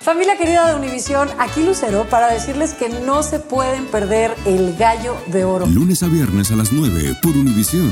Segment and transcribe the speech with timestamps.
[0.00, 5.16] Familia querida de Univisión, aquí Lucero para decirles que no se pueden perder el gallo
[5.26, 5.66] de oro.
[5.66, 7.90] Lunes a viernes a las 9 por Univisión.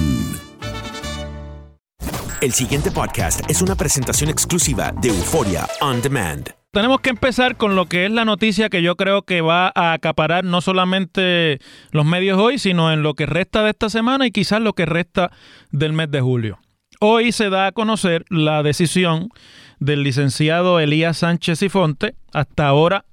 [2.40, 6.50] El siguiente podcast es una presentación exclusiva de Euforia On Demand.
[6.72, 9.92] Tenemos que empezar con lo que es la noticia que yo creo que va a
[9.92, 11.58] acaparar no solamente
[11.90, 14.84] los medios hoy, sino en lo que resta de esta semana y quizás lo que
[14.84, 15.30] resta
[15.70, 16.58] del mes de julio.
[17.00, 19.30] Hoy se da a conocer la decisión
[19.84, 23.04] del licenciado Elías Sánchez y Fonte, hasta ahora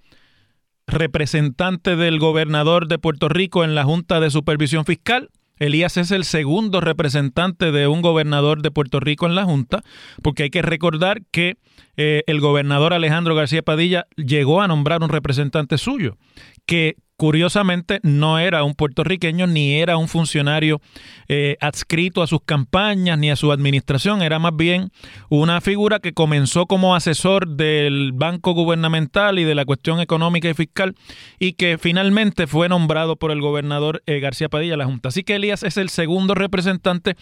[0.88, 5.30] representante del gobernador de Puerto Rico en la Junta de Supervisión Fiscal.
[5.58, 9.84] Elías es el segundo representante de un gobernador de Puerto Rico en la Junta,
[10.24, 11.58] porque hay que recordar que
[11.98, 16.18] eh, el gobernador Alejandro García Padilla llegó a nombrar un representante suyo,
[16.66, 20.82] que curiosamente no era un puertorriqueño ni era un funcionario
[21.28, 24.90] eh, adscrito a sus campañas ni a su administración, era más bien
[25.30, 30.56] una figura que comenzó como asesor del Banco Gubernamental y de la cuestión económica y
[30.56, 30.96] fiscal
[31.38, 35.10] y que finalmente fue nombrado por el gobernador eh, García Padilla a la Junta.
[35.10, 37.18] Así que Elías es el segundo representante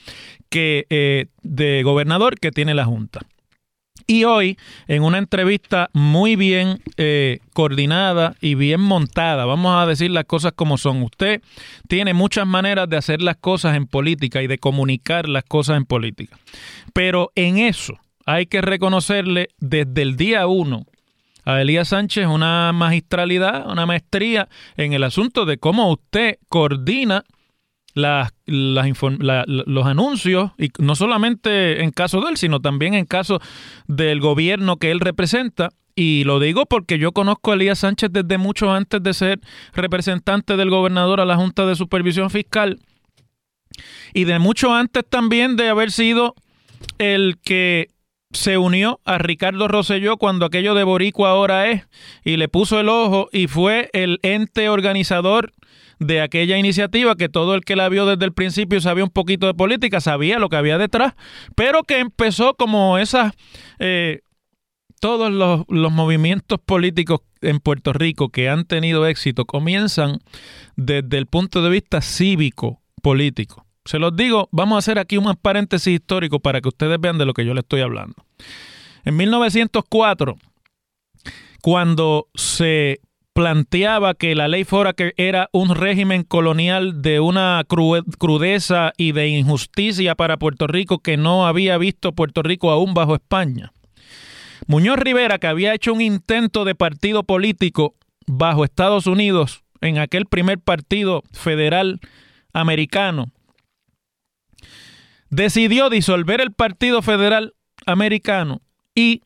[0.47, 3.19] que, eh, de gobernador que tiene la Junta.
[4.09, 10.09] Y hoy, en una entrevista muy bien eh, coordinada y bien montada, vamos a decir
[10.09, 11.03] las cosas como son.
[11.03, 11.44] Usted
[11.88, 15.86] tiene muchas maneras de hacer las cosas en política y de comunicar las cosas en
[15.86, 16.40] política.
[16.92, 20.88] Pero en eso hay que reconocerle desde el día uno
[21.46, 27.26] a Elías Sánchez una magistralidad, una maestría en el asunto de cómo usted coordina
[27.94, 33.39] las, los anuncios, y no solamente en caso de él, sino también en caso
[33.88, 35.69] del gobierno que él representa.
[35.95, 39.39] Y lo digo porque yo conozco a Elías Sánchez desde mucho antes de ser
[39.73, 42.79] representante del gobernador a la Junta de Supervisión Fiscal.
[44.13, 46.35] Y de mucho antes también de haber sido
[46.99, 47.89] el que
[48.31, 51.88] se unió a Ricardo Rosselló cuando aquello de Boricua ahora es
[52.23, 55.51] y le puso el ojo y fue el ente organizador
[55.99, 59.47] de aquella iniciativa que todo el que la vio desde el principio sabía un poquito
[59.47, 61.13] de política, sabía lo que había detrás,
[61.55, 63.33] pero que empezó como esas...
[63.79, 64.21] Eh,
[65.01, 70.19] todos los, los, movimientos políticos en Puerto Rico que han tenido éxito comienzan
[70.75, 73.66] desde el punto de vista cívico político.
[73.85, 77.25] Se los digo, vamos a hacer aquí un paréntesis histórico para que ustedes vean de
[77.25, 78.16] lo que yo les estoy hablando.
[79.05, 80.35] En 1904,
[81.61, 82.99] cuando se
[83.39, 84.66] planteaba que la ley
[84.97, 91.16] que era un régimen colonial de una crudeza y de injusticia para Puerto Rico que
[91.16, 93.72] no había visto Puerto Rico aún bajo España.
[94.67, 97.95] Muñoz Rivera, que había hecho un intento de partido político
[98.28, 102.01] bajo Estados Unidos, en aquel primer partido federal
[102.51, 103.31] americano,
[105.29, 107.53] decidió disolver el Partido Federal
[107.85, 108.59] Americano
[108.94, 109.22] y,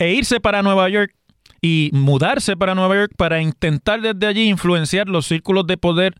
[0.00, 1.14] e irse para Nueva York
[1.60, 6.14] y mudarse para Nueva York para intentar desde allí influenciar los círculos de poder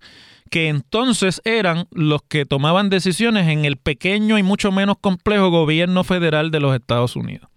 [0.51, 6.05] que entonces eran los que tomaban decisiones en el pequeño y mucho menos complejo gobierno
[6.05, 7.49] federal de los Estados Unidos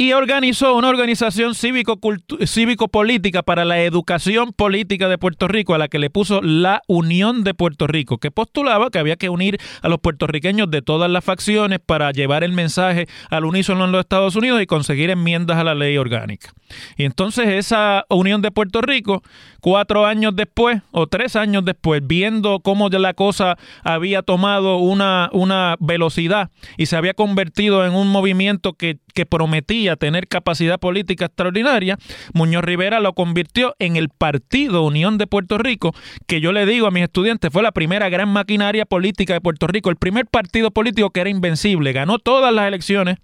[0.00, 5.98] y organizó una organización cívico-política para la educación política de Puerto Rico, a la que
[5.98, 9.98] le puso la Unión de Puerto Rico, que postulaba que había que unir a los
[9.98, 14.62] puertorriqueños de todas las facciones para llevar el mensaje al unísono en los Estados Unidos
[14.62, 16.52] y conseguir enmiendas a la ley orgánica.
[16.96, 19.24] Y entonces esa Unión de Puerto Rico,
[19.60, 25.74] cuatro años después o tres años después, viendo cómo la cosa había tomado una, una
[25.80, 31.98] velocidad y se había convertido en un movimiento que que prometía tener capacidad política extraordinaria,
[32.34, 35.92] Muñoz Rivera lo convirtió en el Partido Unión de Puerto Rico,
[36.28, 39.66] que yo le digo a mis estudiantes fue la primera gran maquinaria política de Puerto
[39.66, 43.16] Rico, el primer partido político que era invencible, ganó todas las elecciones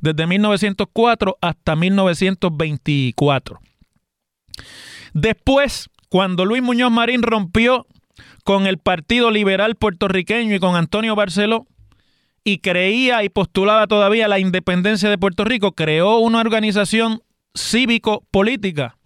[0.00, 3.60] desde 1904 hasta 1924.
[5.12, 7.86] Después, cuando Luis Muñoz Marín rompió
[8.42, 11.66] con el Partido Liberal puertorriqueño y con Antonio Barceló,
[12.44, 17.22] y creía y postulaba todavía la independencia de Puerto Rico, creó una organización
[17.54, 18.96] cívico-política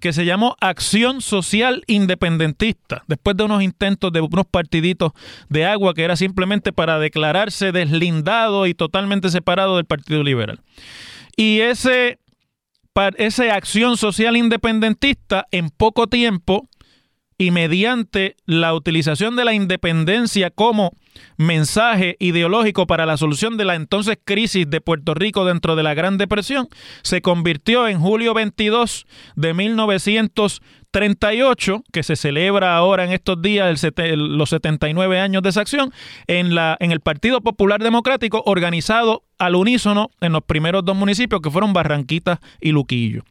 [0.00, 5.12] que se llamó Acción Social Independentista, después de unos intentos de unos partiditos
[5.48, 10.60] de agua que era simplemente para declararse deslindado y totalmente separado del Partido Liberal.
[11.36, 12.18] Y ese,
[13.16, 16.68] ese Acción Social Independentista en poco tiempo
[17.38, 20.92] y mediante la utilización de la independencia como
[21.36, 25.94] mensaje ideológico para la solución de la entonces crisis de Puerto Rico dentro de la
[25.94, 26.68] Gran Depresión,
[27.02, 29.06] se convirtió en julio 22
[29.36, 35.92] de 1938, que se celebra ahora en estos días los 79 años de esa acción,
[36.26, 41.40] en, la, en el Partido Popular Democrático organizado al unísono en los primeros dos municipios
[41.40, 43.24] que fueron Barranquitas y Luquillo.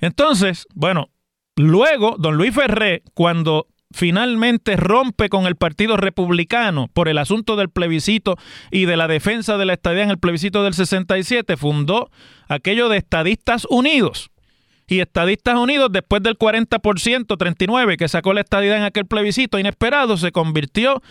[0.00, 1.10] Entonces, bueno,
[1.56, 7.68] luego don Luis Ferré, cuando finalmente rompe con el Partido Republicano por el asunto del
[7.68, 8.36] plebiscito
[8.70, 12.10] y de la defensa de la estadía en el plebiscito del 67, fundó
[12.48, 14.30] aquello de Estadistas Unidos.
[14.88, 20.16] Y Estadistas Unidos, después del 40%, 39, que sacó la estadidad en aquel plebiscito inesperado,
[20.16, 21.02] se convirtió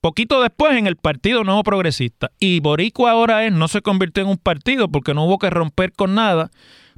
[0.00, 2.30] poquito después en el Partido Nuevo Progresista.
[2.40, 5.92] Y Boricua ahora es, no se convirtió en un partido porque no hubo que romper
[5.92, 6.50] con nada,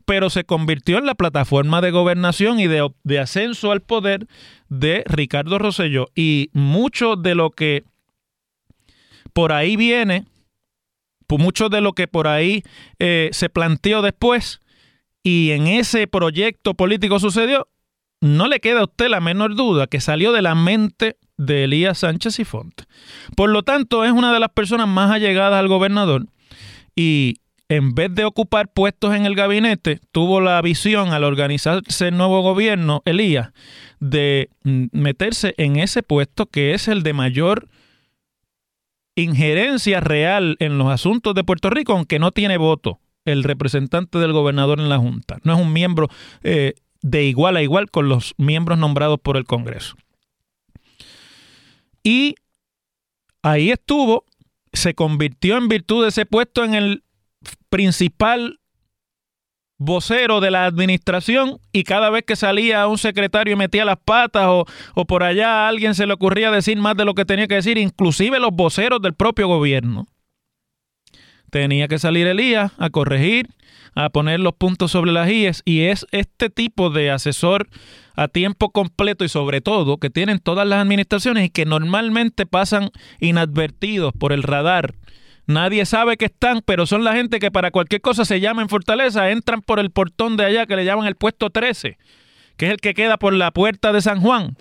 [0.04, 4.26] pero se convirtió en la plataforma de gobernación y de, ascenso al poder
[4.70, 6.08] de Ricardo Rosselló.
[6.14, 7.84] Y mucho de lo que
[9.34, 10.24] por ahí viene,
[11.38, 12.62] mucho de lo que por ahí
[12.98, 14.60] eh, se planteó después
[15.22, 17.68] y en ese proyecto político sucedió,
[18.20, 21.98] no le queda a usted la menor duda que salió de la mente de Elías
[21.98, 22.84] Sánchez y Fonte.
[23.36, 26.26] Por lo tanto, es una de las personas más allegadas al gobernador
[26.94, 27.36] y
[27.70, 32.42] en vez de ocupar puestos en el gabinete, tuvo la visión al organizarse el nuevo
[32.42, 33.52] gobierno, Elías,
[34.00, 37.68] de mm, meterse en ese puesto que es el de mayor
[39.14, 44.32] injerencia real en los asuntos de Puerto Rico, aunque no tiene voto el representante del
[44.32, 45.38] gobernador en la Junta.
[45.44, 46.08] No es un miembro
[46.42, 49.94] eh, de igual a igual con los miembros nombrados por el Congreso.
[52.02, 52.34] Y
[53.42, 54.24] ahí estuvo,
[54.72, 57.04] se convirtió en virtud de ese puesto en el
[57.68, 58.60] principal
[59.78, 64.44] vocero de la administración y cada vez que salía un secretario y metía las patas
[64.46, 67.48] o, o, por allá a alguien se le ocurría decir más de lo que tenía
[67.48, 70.06] que decir, inclusive los voceros del propio gobierno.
[71.50, 73.48] Tenía que salir Elías a corregir,
[73.94, 77.68] a poner los puntos sobre las IES y es este tipo de asesor
[78.14, 82.90] a tiempo completo y sobre todo que tienen todas las administraciones y que normalmente pasan
[83.18, 84.94] inadvertidos por el radar
[85.50, 88.68] Nadie sabe que están, pero son la gente que para cualquier cosa se llama en
[88.68, 91.98] Fortaleza, entran por el portón de allá que le llaman el puesto 13,
[92.56, 94.56] que es el que queda por la puerta de San Juan,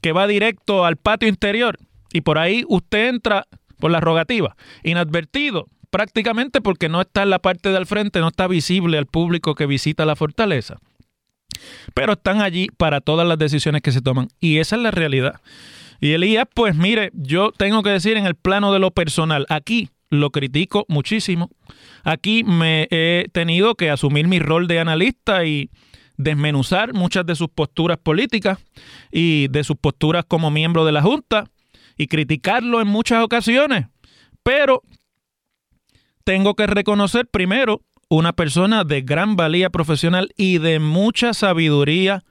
[0.00, 1.78] que va directo al patio interior.
[2.12, 3.48] Y por ahí usted entra
[3.80, 4.54] por la rogativa,
[4.84, 9.56] inadvertido, prácticamente porque no está en la parte del frente, no está visible al público
[9.56, 10.76] que visita la fortaleza.
[11.92, 14.28] Pero están allí para todas las decisiones que se toman.
[14.38, 15.40] Y esa es la realidad.
[16.00, 19.90] Y Elías, pues mire, yo tengo que decir en el plano de lo personal, aquí
[20.10, 21.50] lo critico muchísimo.
[22.04, 25.70] Aquí me he tenido que asumir mi rol de analista y
[26.16, 28.58] desmenuzar muchas de sus posturas políticas
[29.10, 31.44] y de sus posturas como miembro de la Junta
[31.96, 33.86] y criticarlo en muchas ocasiones.
[34.42, 34.82] Pero
[36.24, 42.24] tengo que reconocer primero una persona de gran valía profesional y de mucha sabiduría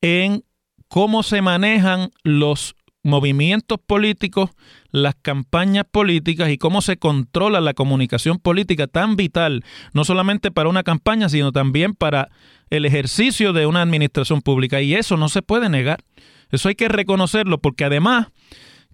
[0.00, 0.44] en
[0.88, 4.50] cómo se manejan los movimientos políticos,
[4.90, 10.68] las campañas políticas y cómo se controla la comunicación política tan vital, no solamente para
[10.68, 12.30] una campaña, sino también para
[12.70, 14.80] el ejercicio de una administración pública.
[14.80, 16.02] Y eso no se puede negar.
[16.50, 18.28] Eso hay que reconocerlo porque además,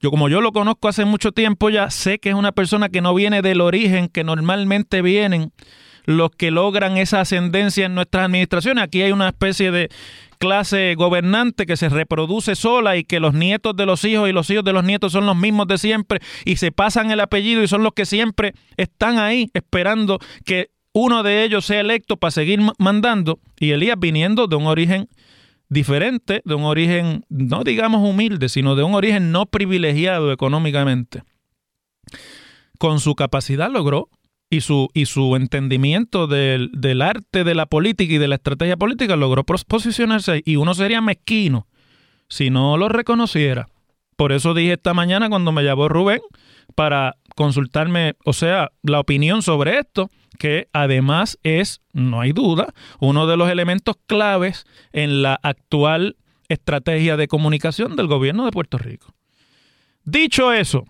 [0.01, 3.01] yo como yo lo conozco hace mucho tiempo ya, sé que es una persona que
[3.01, 5.53] no viene del origen que normalmente vienen
[6.05, 8.83] los que logran esa ascendencia en nuestras administraciones.
[8.83, 9.91] Aquí hay una especie de
[10.41, 14.49] clase gobernante que se reproduce sola y que los nietos de los hijos y los
[14.49, 17.69] hijos de los nietos son los mismos de siempre y se pasan el apellido y
[17.69, 22.59] son los que siempre están ahí esperando que uno de ellos sea electo para seguir
[22.79, 25.09] mandando y Elías viniendo de un origen
[25.69, 31.23] diferente, de un origen no digamos humilde, sino de un origen no privilegiado económicamente.
[32.79, 34.09] Con su capacidad logró
[34.51, 38.77] y su, y su entendimiento del, del, arte de la política y de la estrategia
[38.77, 41.69] política logró posicionarse y uno sería mezquino
[42.29, 43.69] si no lo reconociera.
[44.17, 46.21] Por eso dije esta mañana cuando me llamó Rubén
[46.75, 53.27] para consultarme, o sea, la opinión sobre esto, que además es, no hay duda, uno
[53.27, 56.17] de los elementos claves en la actual
[56.49, 59.15] estrategia de comunicación del gobierno de Puerto Rico.
[60.05, 60.85] Dicho eso,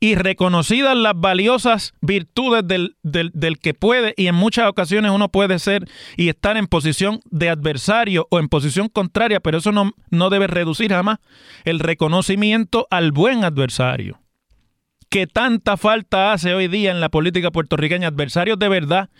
[0.00, 5.58] y reconocidas las valiosas virtudes del, del, que puede y en muchas ocasiones uno puede
[5.58, 10.30] ser y estar en posición de adversario o en posición contraria, pero eso no, no
[10.30, 11.18] debe reducir jamás
[11.64, 14.20] el reconocimiento al buen adversario.
[15.10, 19.10] Que tanta falta hace hoy día en la política puertorriqueña, adversarios de verdad,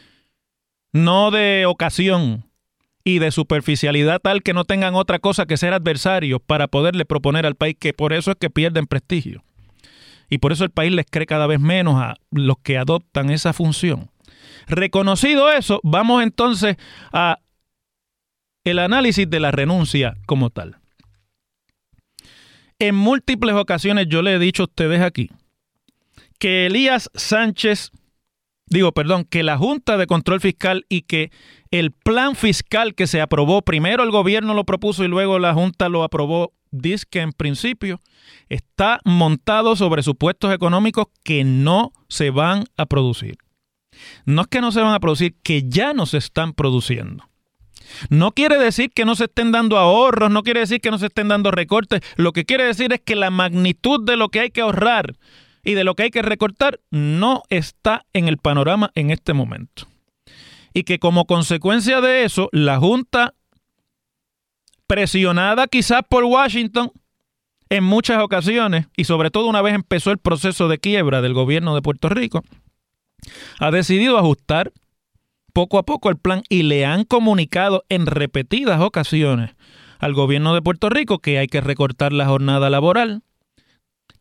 [0.92, 2.44] no de ocasión
[3.04, 7.46] y de superficialidad tal que no tengan otra cosa que ser adversarios para poderle proponer
[7.46, 9.44] al país que por eso es que pierden prestigio
[10.28, 13.52] y por eso el país les cree cada vez menos a los que adoptan esa
[13.52, 14.10] función.
[14.66, 16.76] Reconocido eso, vamos entonces
[17.12, 17.38] a
[18.64, 20.76] el análisis de la renuncia como tal.
[22.78, 25.30] En múltiples ocasiones yo le he dicho a ustedes aquí
[26.38, 27.90] que Elías Sánchez,
[28.66, 31.32] digo, perdón, que la Junta de Control Fiscal y que
[31.70, 35.88] el plan fiscal que se aprobó, primero el gobierno lo propuso y luego la Junta
[35.88, 38.00] lo aprobó dice que en principio
[38.48, 43.38] está montado sobre supuestos económicos que no se van a producir.
[44.24, 47.24] No es que no se van a producir, que ya no se están produciendo.
[48.10, 51.06] No quiere decir que no se estén dando ahorros, no quiere decir que no se
[51.06, 52.00] estén dando recortes.
[52.16, 55.16] Lo que quiere decir es que la magnitud de lo que hay que ahorrar
[55.64, 59.86] y de lo que hay que recortar no está en el panorama en este momento.
[60.74, 63.34] Y que como consecuencia de eso, la Junta
[64.88, 66.90] presionada quizás por Washington
[67.70, 71.74] en muchas ocasiones, y sobre todo una vez empezó el proceso de quiebra del gobierno
[71.74, 72.42] de Puerto Rico,
[73.60, 74.72] ha decidido ajustar
[75.52, 79.54] poco a poco el plan y le han comunicado en repetidas ocasiones
[79.98, 83.22] al gobierno de Puerto Rico que hay que recortar la jornada laboral,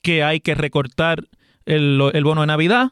[0.01, 1.23] que hay que recortar
[1.65, 2.91] el, bono de Navidad,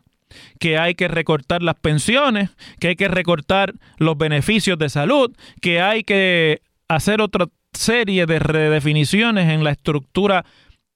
[0.60, 5.82] que hay que recortar las pensiones, que hay que recortar los beneficios de salud, que
[5.82, 10.46] hay que hacer otro serie de redefiniciones en la estructura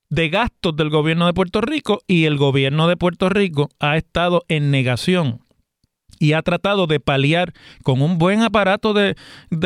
[0.09, 4.43] de gastos del gobierno de Puerto Rico y el gobierno de Puerto Rico ha estado
[4.48, 5.41] en negación
[6.19, 9.15] y ha tratado de paliar con un buen aparato de,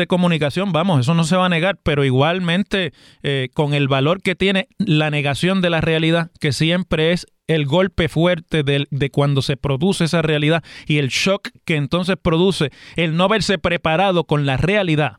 [0.06, 2.92] comunicación, vamos, eso no se va a negar, pero igualmente
[3.22, 7.66] eh, con el valor que tiene la negación de la realidad, que siempre es el
[7.66, 12.70] golpe fuerte de, de, cuando se produce esa realidad y el shock que entonces produce
[12.96, 15.18] el no haberse preparado con la realidad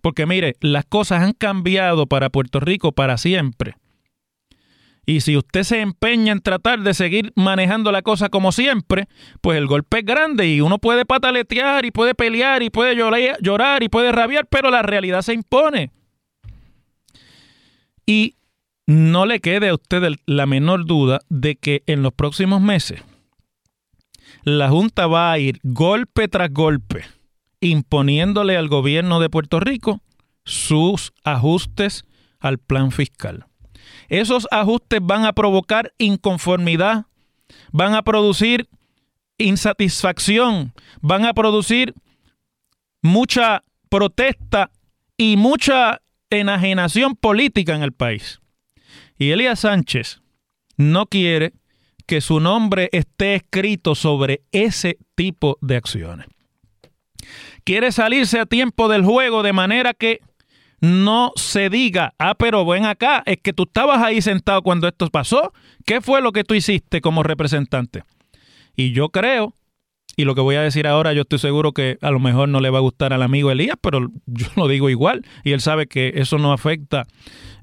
[0.00, 3.76] porque mire, las cosas han cambiado para Puerto Rico para siempre.
[5.06, 9.08] Y si usted se empeña en tratar de seguir manejando la cosa como siempre,
[9.40, 13.82] pues el golpe es grande y uno puede pataletear y puede pelear y puede llorar,
[13.82, 15.90] y puede rabiar, pero la realidad se impone.
[18.06, 18.36] Y
[18.86, 23.02] no le quede a usted la menor duda de que en los próximos meses
[24.44, 27.04] la Junta va a ir golpe tras golpe
[27.60, 30.00] imponiéndole al gobierno de Puerto Rico
[30.44, 32.04] sus ajustes
[32.38, 33.46] al plan fiscal.
[34.08, 37.06] Esos ajustes van a provocar inconformidad,
[37.70, 38.68] van a producir
[39.38, 41.94] insatisfacción, van a producir
[43.02, 44.70] mucha protesta
[45.16, 46.00] y mucha
[46.30, 48.40] enajenación política en el país.
[49.18, 50.20] Y Elías Sánchez
[50.76, 51.52] no quiere
[52.06, 56.26] que su nombre esté escrito sobre ese tipo de acciones
[57.64, 60.20] quiere salirse a tiempo del juego de manera que
[60.80, 65.06] no se diga, ah, pero ven acá, es que tú estabas ahí sentado cuando esto
[65.08, 65.52] pasó.
[65.84, 68.04] ¿Qué fue lo que tú hiciste como representante?
[68.76, 69.54] Y yo creo,
[70.16, 72.60] y lo que voy a decir ahora, yo estoy seguro que a lo mejor no
[72.60, 75.86] le va a gustar al amigo Elías, pero yo lo digo igual, y él sabe
[75.86, 77.06] que eso no afecta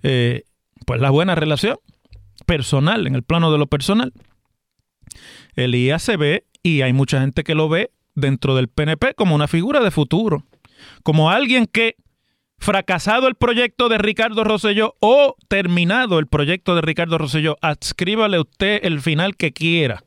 [0.04, 0.44] eh,
[0.86, 1.78] pues la buena relación
[2.46, 4.14] personal, en el plano de lo personal.
[5.56, 9.48] Elías se ve, y hay mucha gente que lo ve, dentro del PNP como una
[9.48, 10.44] figura de futuro,
[11.04, 11.96] como alguien que,
[12.58, 18.80] fracasado el proyecto de Ricardo Rosselló o terminado el proyecto de Ricardo Rosselló, adscríbale usted
[18.84, 20.04] el final que quiera,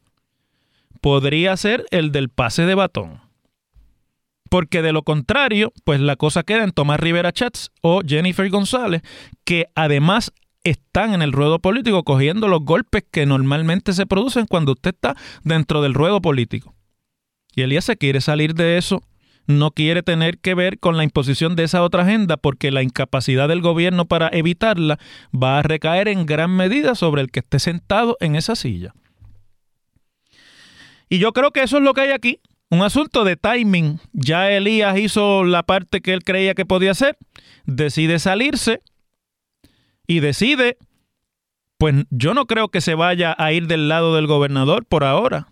[1.00, 3.20] podría ser el del pase de batón.
[4.50, 9.02] Porque de lo contrario, pues la cosa queda en Tomás Rivera Chats o Jennifer González,
[9.44, 10.32] que además
[10.64, 15.14] están en el ruedo político cogiendo los golpes que normalmente se producen cuando usted está
[15.44, 16.74] dentro del ruedo político.
[17.54, 19.02] Y Elías se quiere salir de eso,
[19.46, 23.48] no quiere tener que ver con la imposición de esa otra agenda porque la incapacidad
[23.48, 24.98] del gobierno para evitarla
[25.34, 28.94] va a recaer en gran medida sobre el que esté sentado en esa silla.
[31.08, 32.40] Y yo creo que eso es lo que hay aquí.
[32.70, 33.98] Un asunto de timing.
[34.12, 37.18] Ya Elías hizo la parte que él creía que podía hacer.
[37.64, 38.80] Decide salirse
[40.06, 40.78] y decide,
[41.78, 45.48] pues yo no creo que se vaya a ir del lado del gobernador por ahora.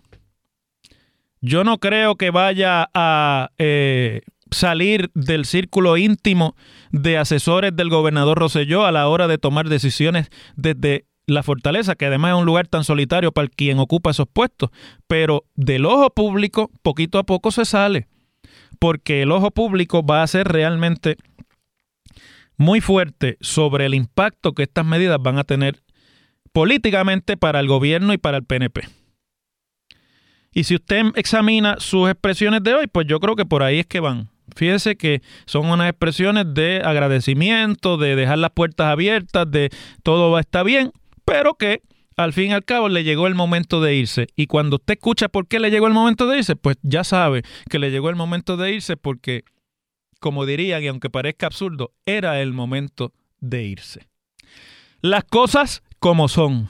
[1.41, 6.55] Yo no creo que vaya a eh, salir del círculo íntimo
[6.91, 12.07] de asesores del gobernador Roselló a la hora de tomar decisiones desde la fortaleza, que
[12.07, 14.71] además es un lugar tan solitario para quien ocupa esos puestos.
[15.07, 18.07] Pero del ojo público, poquito a poco se sale,
[18.79, 21.17] porque el ojo público va a ser realmente
[22.57, 25.81] muy fuerte sobre el impacto que estas medidas van a tener
[26.51, 28.98] políticamente para el gobierno y para el PNP.
[30.53, 33.85] Y si usted examina sus expresiones de hoy, pues yo creo que por ahí es
[33.85, 34.29] que van.
[34.55, 39.69] Fíjese que son unas expresiones de agradecimiento, de dejar las puertas abiertas, de
[40.03, 40.91] todo va a estar bien,
[41.23, 41.81] pero que
[42.17, 44.27] al fin y al cabo le llegó el momento de irse.
[44.35, 47.43] Y cuando usted escucha por qué le llegó el momento de irse, pues ya sabe
[47.69, 49.43] que le llegó el momento de irse porque,
[50.19, 54.07] como dirían, y aunque parezca absurdo, era el momento de irse.
[55.01, 56.69] Las cosas como son.